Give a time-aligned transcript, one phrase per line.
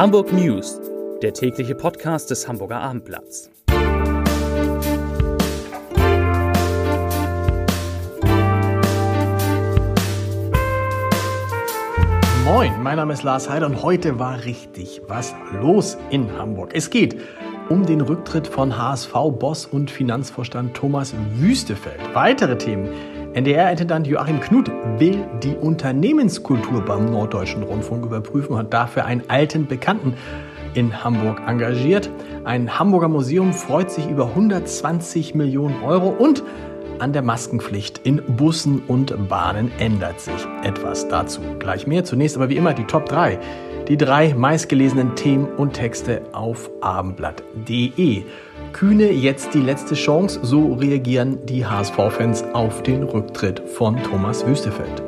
[0.00, 0.80] Hamburg News,
[1.20, 3.50] der tägliche Podcast des Hamburger Abendblatts.
[12.46, 16.70] Moin, mein Name ist Lars Heider und heute war richtig was los in Hamburg.
[16.72, 17.20] Es geht
[17.68, 22.00] um den Rücktritt von HSV-Boss und Finanzvorstand Thomas Wüstefeld.
[22.14, 22.88] Weitere Themen.
[23.32, 29.68] NDR-Intendant Joachim Knut will die Unternehmenskultur beim Norddeutschen Rundfunk überprüfen und hat dafür einen alten
[29.68, 30.14] Bekannten
[30.74, 32.10] in Hamburg engagiert.
[32.44, 36.42] Ein Hamburger Museum freut sich über 120 Millionen Euro und
[36.98, 41.40] an der Maskenpflicht in Bussen und Bahnen ändert sich etwas dazu.
[41.60, 42.04] Gleich mehr.
[42.04, 43.38] Zunächst aber wie immer die Top 3
[43.90, 48.22] die drei meistgelesenen Themen und Texte auf abendblatt.de.
[48.72, 55.02] Kühne jetzt die letzte Chance, so reagieren die HSV-Fans auf den Rücktritt von Thomas Wüstefeld.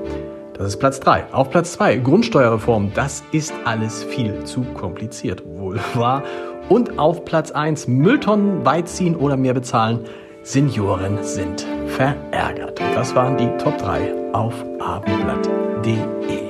[0.55, 1.25] Das ist Platz 3.
[1.33, 2.93] Auf Platz 2 Grundsteuerreform.
[2.95, 6.23] Das ist alles viel zu kompliziert, wohl wahr.
[6.69, 10.01] Und auf Platz 1 Mülltonnen beiziehen oder mehr bezahlen.
[10.43, 12.81] Senioren sind verärgert.
[12.95, 16.42] Das waren die Top 3 auf abendblatt.de.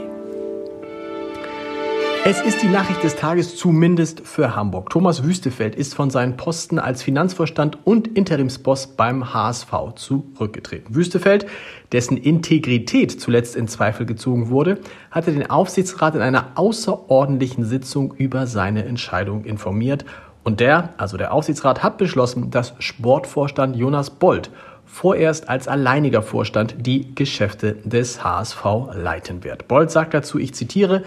[2.25, 4.91] Es ist die Nachricht des Tages zumindest für Hamburg.
[4.91, 10.95] Thomas Wüstefeld ist von seinen Posten als Finanzvorstand und Interimsboss beim HSV zurückgetreten.
[10.95, 11.47] Wüstefeld,
[11.91, 14.79] dessen Integrität zuletzt in Zweifel gezogen wurde,
[15.11, 20.05] hatte den Aufsichtsrat in einer außerordentlichen Sitzung über seine Entscheidung informiert.
[20.45, 24.51] Und der, also der Aufsichtsrat, hat beschlossen, dass Sportvorstand Jonas Bold
[24.85, 28.65] vorerst als alleiniger Vorstand die Geschäfte des HSV
[28.95, 29.67] leiten wird.
[29.67, 31.03] Bold sagt dazu, ich zitiere,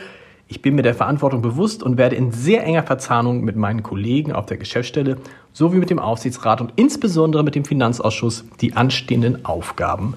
[0.48, 4.32] ich bin mir der Verantwortung bewusst und werde in sehr enger Verzahnung mit meinen Kollegen
[4.32, 5.18] auf der Geschäftsstelle
[5.54, 10.16] sowie mit dem Aufsichtsrat und insbesondere mit dem Finanzausschuss die anstehenden Aufgaben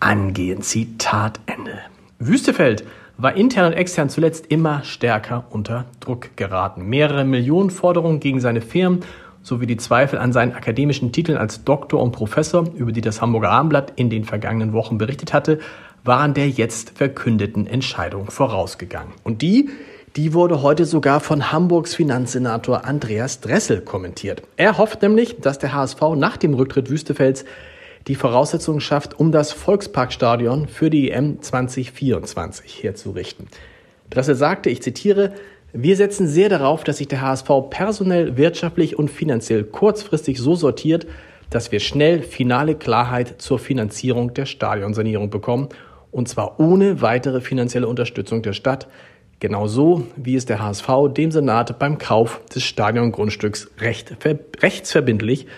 [0.00, 0.60] angehen.
[0.60, 1.78] Zitat Ende.
[2.18, 2.84] Wüstefeld
[3.16, 6.86] war intern und extern zuletzt immer stärker unter Druck geraten.
[6.86, 9.00] Mehrere Millionen Forderungen gegen seine Firmen
[9.42, 13.50] sowie die Zweifel an seinen akademischen Titeln als Doktor und Professor, über die das Hamburger
[13.50, 15.60] Abendblatt in den vergangenen Wochen berichtet hatte,
[16.04, 19.14] waren der jetzt verkündeten Entscheidung vorausgegangen.
[19.24, 19.70] Und die,
[20.16, 24.42] die wurde heute sogar von Hamburgs Finanzsenator Andreas Dressel kommentiert.
[24.56, 27.44] Er hofft nämlich, dass der HSV nach dem Rücktritt Wüstefelds
[28.06, 33.48] die Voraussetzungen schafft, um das Volksparkstadion für die EM 2024 herzurichten.
[34.10, 35.32] Dressel sagte, ich zitiere,
[35.72, 41.06] wir setzen sehr darauf, dass sich der HSV personell, wirtschaftlich und finanziell kurzfristig so sortiert,
[41.50, 45.70] dass wir schnell finale Klarheit zur Finanzierung der Stadionsanierung bekommen
[46.14, 48.86] und zwar ohne weitere finanzielle Unterstützung der Stadt,
[49.40, 54.16] genauso wie es der HSV dem Senat beim Kauf des Stadiongrundstücks recht,
[54.62, 55.48] rechtsverbindlich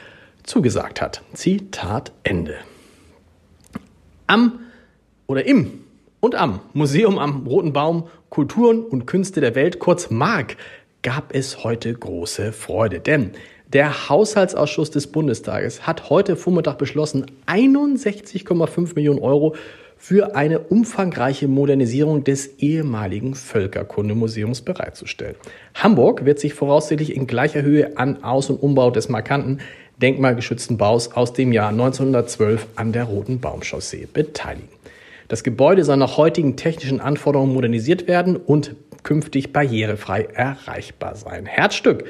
[0.45, 1.21] zugesagt hat.
[1.35, 2.55] Zitat Ende.
[4.27, 4.61] Am
[5.27, 5.85] oder im
[6.21, 10.57] und am Museum am Roten Baum Kulturen und Künste der Welt, kurz MARC,
[11.03, 13.33] gab es heute große Freude, denn
[13.75, 19.55] der Haushaltsausschuss des Bundestages hat heute Vormittag beschlossen, 61,5 Millionen Euro
[19.97, 25.37] für eine umfangreiche Modernisierung des ehemaligen Völkerkundemuseums bereitzustellen.
[25.75, 29.61] Hamburg wird sich voraussichtlich in gleicher Höhe an Aus- und Umbau des markanten
[30.01, 34.69] denkmalgeschützten Baus aus dem Jahr 1912 an der Roten Baumchaussee beteiligen.
[35.29, 41.47] Das Gebäude soll nach heutigen technischen Anforderungen modernisiert werden und künftig barrierefrei erreichbar sein.
[41.47, 42.05] Herzstück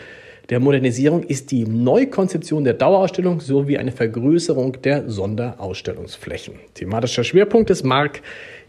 [0.48, 6.54] der Modernisierung ist die Neukonzeption der Dauerausstellung sowie eine Vergrößerung der Sonderausstellungsflächen.
[6.74, 8.22] Thematischer Schwerpunkt des MARC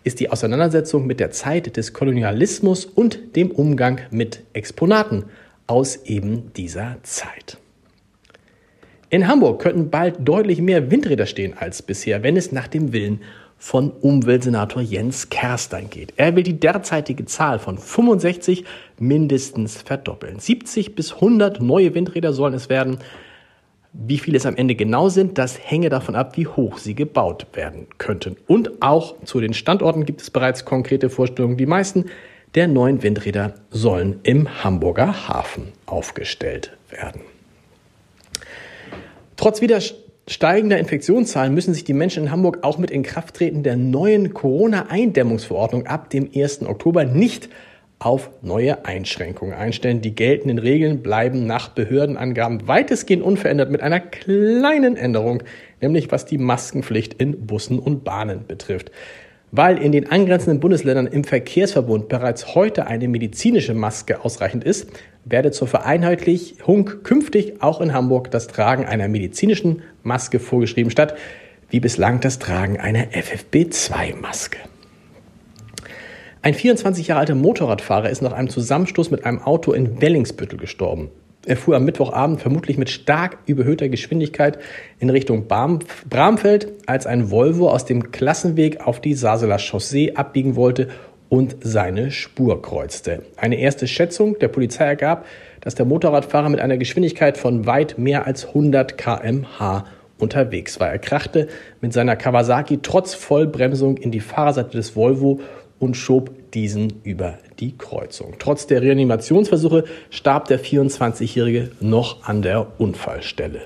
[0.03, 5.25] ist die Auseinandersetzung mit der Zeit des Kolonialismus und dem Umgang mit Exponaten
[5.67, 7.57] aus eben dieser Zeit.
[9.09, 13.21] In Hamburg könnten bald deutlich mehr Windräder stehen als bisher, wenn es nach dem Willen
[13.57, 16.13] von Umweltsenator Jens Kerstein geht.
[16.18, 18.66] Er will die derzeitige Zahl von 65
[19.00, 20.40] mindestens verdoppeln.
[20.40, 23.00] 70 bis 100 neue Windräder sollen es werden.
[23.94, 27.47] Wie viele es am Ende genau sind, das hänge davon ab, wie hoch sie gebaut
[27.53, 28.38] werden könnten.
[28.46, 31.58] Und auch zu den Standorten gibt es bereits konkrete Vorstellungen.
[31.58, 32.05] Die meisten
[32.53, 37.22] der neuen Windräder sollen im Hamburger Hafen aufgestellt werden.
[39.35, 44.34] Trotz Widerstand steigender Infektionszahlen müssen sich die Menschen in Hamburg auch mit Inkrafttreten der neuen
[44.34, 46.64] Corona-Eindämmungsverordnung ab dem 1.
[46.64, 47.50] Oktober nicht
[48.00, 50.02] auf neue Einschränkungen einstellen.
[50.02, 55.41] Die geltenden Regeln bleiben nach Behördenangaben weitestgehend unverändert mit einer kleinen Änderung,
[55.82, 58.91] nämlich was die Maskenpflicht in Bussen und Bahnen betrifft.
[59.52, 64.90] Weil in den angrenzenden Bundesländern im Verkehrsverbund bereits heute eine medizinische Maske ausreichend ist,
[65.23, 71.16] werde zur Vereinheitlichung künftig auch in Hamburg das Tragen einer medizinischen Maske vorgeschrieben, statt
[71.70, 74.58] wie bislang das Tragen einer FFP2-Maske.
[76.41, 81.09] Ein 24 Jahre alter Motorradfahrer ist nach einem Zusammenstoß mit einem Auto in Wellingsbüttel gestorben.
[81.47, 84.59] Er fuhr am Mittwochabend vermutlich mit stark überhöhter Geschwindigkeit
[84.99, 90.90] in Richtung Bramfeld, als ein Volvo aus dem Klassenweg auf die Saseler Chaussee abbiegen wollte
[91.29, 93.23] und seine Spur kreuzte.
[93.38, 95.26] Eine erste Schätzung der Polizei ergab,
[95.61, 99.85] dass der Motorradfahrer mit einer Geschwindigkeit von weit mehr als 100 kmh
[100.17, 100.90] unterwegs war.
[100.90, 101.47] Er krachte
[101.79, 105.40] mit seiner Kawasaki trotz Vollbremsung in die Fahrerseite des Volvo
[105.79, 108.35] und schob diesen über die Kreuzung.
[108.40, 113.62] Trotz der Reanimationsversuche starb der 24-Jährige noch an der Unfallstelle.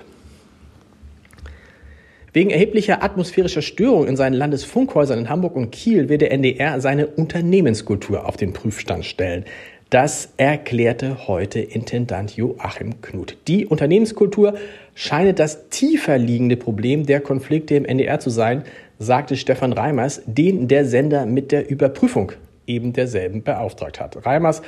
[2.33, 7.07] Wegen erheblicher atmosphärischer Störungen in seinen Landesfunkhäusern in Hamburg und Kiel wird der NDR seine
[7.07, 9.43] Unternehmenskultur auf den Prüfstand stellen.
[9.91, 13.35] Das erklärte heute Intendant Joachim Knut.
[13.49, 14.53] Die Unternehmenskultur
[14.95, 18.63] scheine das tiefer liegende Problem der Konflikte im NDR zu sein,
[18.99, 22.31] sagte Stefan Reimers, den der Sender mit der Überprüfung
[22.65, 24.25] eben derselben beauftragt hat.
[24.25, 24.61] Reimers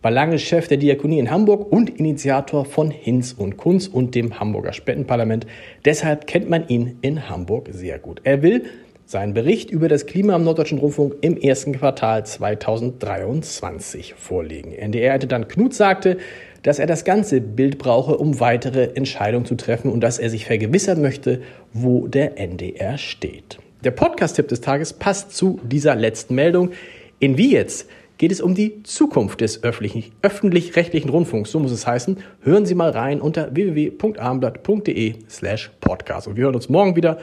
[0.00, 4.40] war lange Chef der Diakonie in Hamburg und Initiator von Hinz und Kunz und dem
[4.40, 5.46] Hamburger Spendenparlament.
[5.84, 8.22] Deshalb kennt man ihn in Hamburg sehr gut.
[8.24, 8.64] Er will
[9.10, 14.70] seinen Bericht über das Klima am Norddeutschen Rundfunk im ersten Quartal 2023 vorlegen.
[14.70, 16.18] NDR-Intendant Knut sagte,
[16.62, 20.46] dass er das ganze Bild brauche, um weitere Entscheidungen zu treffen und dass er sich
[20.46, 21.42] vergewissern möchte,
[21.72, 23.58] wo der NDR steht.
[23.82, 26.70] Der Podcast-Tipp des Tages passt zu dieser letzten Meldung.
[27.18, 31.50] In Wie jetzt geht es um die Zukunft des öffentlich-rechtlichen Rundfunks.
[31.50, 32.18] So muss es heißen.
[32.42, 36.28] Hören Sie mal rein unter www.abendblatt.de slash podcast.
[36.28, 37.18] Und wir hören uns morgen wieder,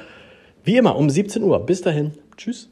[0.67, 1.65] wie immer, um 17 Uhr.
[1.65, 2.11] Bis dahin.
[2.35, 2.69] Tschüss.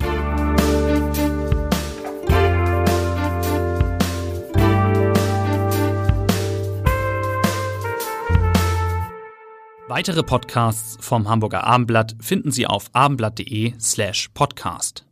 [9.88, 15.06] Weitere Podcasts vom Hamburger Abendblatt finden Sie auf abendblatt.de slash podcast.